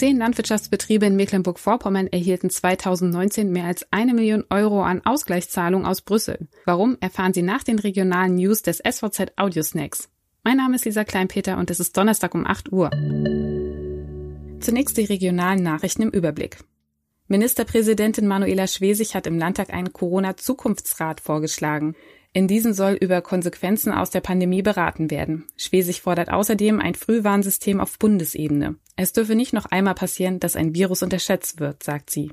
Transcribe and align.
Zehn 0.00 0.16
Landwirtschaftsbetriebe 0.16 1.04
in 1.04 1.16
Mecklenburg-Vorpommern 1.16 2.06
erhielten 2.06 2.48
2019 2.48 3.52
mehr 3.52 3.66
als 3.66 3.86
eine 3.90 4.14
Million 4.14 4.44
Euro 4.48 4.82
an 4.82 5.02
Ausgleichszahlungen 5.04 5.86
aus 5.86 6.00
Brüssel. 6.00 6.48
Warum, 6.64 6.96
erfahren 7.02 7.34
Sie 7.34 7.42
nach 7.42 7.64
den 7.64 7.78
regionalen 7.78 8.36
News 8.36 8.62
des 8.62 8.78
SVZ 8.78 9.32
Audio 9.36 9.62
Snacks. 9.62 10.08
Mein 10.42 10.56
Name 10.56 10.76
ist 10.76 10.86
Lisa 10.86 11.04
Kleinpeter 11.04 11.58
und 11.58 11.68
es 11.70 11.80
ist 11.80 11.94
Donnerstag 11.98 12.34
um 12.34 12.46
8 12.46 12.72
Uhr. 12.72 12.88
Zunächst 14.60 14.96
die 14.96 15.04
regionalen 15.04 15.62
Nachrichten 15.62 16.00
im 16.00 16.10
Überblick. 16.12 16.56
Ministerpräsidentin 17.28 18.26
Manuela 18.26 18.68
Schwesig 18.68 19.14
hat 19.14 19.26
im 19.26 19.36
Landtag 19.36 19.68
einen 19.68 19.92
Corona-Zukunftsrat 19.92 21.20
vorgeschlagen. 21.20 21.94
In 22.32 22.46
diesem 22.46 22.72
soll 22.72 22.92
über 22.92 23.22
Konsequenzen 23.22 23.92
aus 23.92 24.10
der 24.10 24.20
Pandemie 24.20 24.62
beraten 24.62 25.10
werden. 25.10 25.46
Schwesig 25.56 26.02
fordert 26.02 26.30
außerdem 26.30 26.78
ein 26.78 26.94
Frühwarnsystem 26.94 27.80
auf 27.80 27.98
Bundesebene. 27.98 28.76
Es 28.94 29.12
dürfe 29.12 29.34
nicht 29.34 29.52
noch 29.52 29.66
einmal 29.66 29.94
passieren, 29.94 30.38
dass 30.38 30.54
ein 30.54 30.74
Virus 30.74 31.02
unterschätzt 31.02 31.58
wird, 31.58 31.82
sagt 31.82 32.10
sie. 32.10 32.30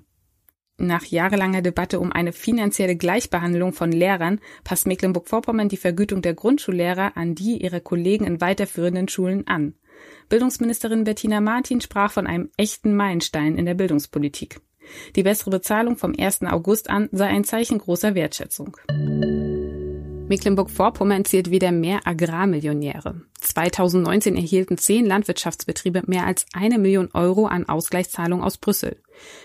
Nach 0.78 1.04
jahrelanger 1.04 1.64
Debatte 1.64 2.00
um 2.00 2.12
eine 2.12 2.32
finanzielle 2.32 2.96
Gleichbehandlung 2.96 3.74
von 3.74 3.92
Lehrern 3.92 4.40
passt 4.64 4.86
Mecklenburg-Vorpommern 4.86 5.70
die 5.70 5.78
Vergütung 5.78 6.22
der 6.22 6.36
Grundschullehrer 6.36 7.18
an 7.18 7.34
die 7.34 7.64
ihrer 7.64 7.80
Kollegen 7.80 8.26
in 8.26 8.40
weiterführenden 8.40 9.08
Schulen 9.08 9.48
an. 9.48 9.74
Bildungsministerin 10.30 11.06
Bettina 11.06 11.42
Martin 11.42 11.82
sprach 11.82 12.12
von 12.12 12.28
einem 12.28 12.52
echten 12.58 12.96
Meilenstein 12.96 13.58
in 13.58 13.66
der 13.66 13.74
Bildungspolitik. 13.74 14.62
Die 15.16 15.24
bessere 15.24 15.50
Bezahlung 15.50 15.98
vom 15.98 16.14
1. 16.16 16.44
August 16.44 16.92
an 16.92 17.10
sei 17.12 17.26
ein 17.26 17.44
Zeichen 17.44 17.80
großer 17.80 18.14
Wertschätzung. 18.14 18.78
Mecklenburg-Vorpommern 20.28 21.26
zählt 21.26 21.52
wieder 21.52 21.72
mehr 21.72 22.02
Agrarmillionäre. 22.06 23.22
2019 23.40 24.36
erhielten 24.36 24.78
zehn 24.78 25.06
Landwirtschaftsbetriebe 25.06 26.04
mehr 26.08 26.26
als 26.26 26.46
eine 26.54 26.78
Million 26.78 27.10
Euro 27.14 27.46
an 27.46 27.68
Ausgleichszahlungen 27.68 28.44
aus 28.44 28.58
Brüssel. 28.58 28.98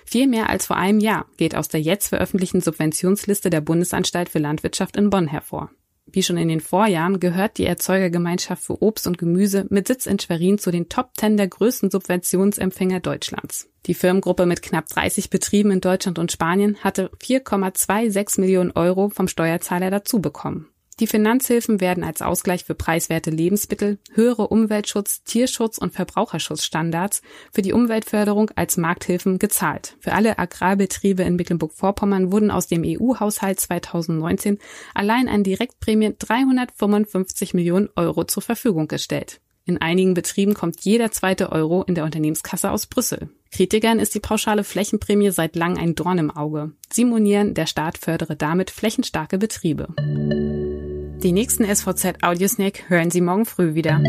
Viel 0.05 0.27
mehr 0.27 0.49
als 0.49 0.67
vor 0.67 0.77
einem 0.77 1.01
Jahr 1.01 1.27
geht 1.37 1.55
aus 1.55 1.69
der 1.69 1.81
jetzt 1.81 2.09
veröffentlichten 2.09 2.61
Subventionsliste 2.61 3.51
der 3.51 3.61
Bundesanstalt 3.61 4.29
für 4.29 4.39
Landwirtschaft 4.39 4.97
in 4.97 5.11
Bonn 5.11 5.29
hervor. 5.29 5.71
Wie 6.07 6.23
schon 6.23 6.37
in 6.37 6.49
den 6.49 6.61
Vorjahren 6.61 7.21
gehört 7.21 7.59
die 7.59 7.65
Erzeugergemeinschaft 7.65 8.63
für 8.63 8.83
Obst 8.83 9.07
und 9.07 9.19
Gemüse 9.19 9.67
mit 9.71 9.87
Sitz 9.87 10.07
in 10.07 10.19
Schwerin 10.19 10.59
zu 10.59 10.71
den 10.71 10.89
Top 10.89 11.15
Ten 11.15 11.37
der 11.37 11.49
größten 11.49 11.91
Subventionsempfänger 11.91 13.01
Deutschlands. 13.01 13.69
Die 13.87 13.95
Firmengruppe 13.95 14.45
mit 14.45 14.63
knapp 14.63 14.89
30 14.89 15.31
Betrieben 15.31 15.71
in 15.71 15.81
Deutschland 15.81 16.19
und 16.19 16.31
Spanien 16.31 16.77
hatte 16.83 17.11
4,26 17.23 18.41
Millionen 18.41 18.73
Euro 18.73 19.09
vom 19.09 19.29
Steuerzahler 19.29 19.91
dazu 19.91 20.21
bekommen. 20.21 20.69
Die 21.01 21.07
Finanzhilfen 21.07 21.81
werden 21.81 22.05
als 22.05 22.23
Ausgleich 22.23 22.65
für 22.65 22.75
preiswerte 22.75 23.31
Lebensmittel, 23.31 23.99
höhere 24.13 24.49
Umweltschutz, 24.49 25.25
Tierschutz 25.25 25.79
und 25.79 25.93
Verbraucherschutzstandards 25.93 27.23
für 27.51 27.63
die 27.63 27.73
Umweltförderung 27.73 28.51
als 28.55 28.77
Markthilfen 28.77 29.39
gezahlt. 29.39 29.97
Für 30.01 30.13
alle 30.13 30.39
Agrarbetriebe 30.39 31.23
in 31.23 31.37
Mecklenburg-Vorpommern 31.37 32.31
wurden 32.31 32.51
aus 32.51 32.67
dem 32.67 32.83
EU-Haushalt 32.85 33.59
2019 33.59 34.59
allein 34.95 35.29
an 35.29 35.43
Direktprämien 35.43 36.17
355 36.19 37.55
Millionen 37.55 37.89
Euro 37.97 38.25
zur 38.25 38.43
Verfügung 38.43 38.87
gestellt. 38.87 39.41
In 39.65 39.81
einigen 39.81 40.15
Betrieben 40.15 40.55
kommt 40.55 40.81
jeder 40.81 41.13
zweite 41.13 41.53
Euro 41.53 41.85
in 41.85 41.95
der 41.95 42.05
Unternehmenskasse 42.05 42.71
aus 42.71 42.87
Brüssel. 42.87 43.31
Kritikern 43.53 44.01
ist 44.01 44.15
die 44.15 44.21
pauschale 44.21 44.65
Flächenprämie 44.65 45.31
seit 45.31 45.57
langem 45.57 45.79
ein 45.79 45.95
Dorn 45.95 46.19
im 46.19 46.31
Auge. 46.31 46.73
Sie 46.91 47.05
monieren, 47.05 47.55
der 47.55 47.67
Staat 47.67 47.99
fördere 47.99 48.35
damit 48.35 48.71
flächenstarke 48.71 49.39
Betriebe. 49.39 49.95
Die 51.23 51.31
nächsten 51.31 51.65
SVZ 51.65 52.23
Audiosnack 52.23 52.91
hören 52.91 53.13
Sie 53.13 53.21
morgen 53.21 53.47
früh 53.47 53.75
wieder. 53.75 54.01